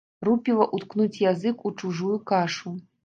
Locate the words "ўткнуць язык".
0.77-1.57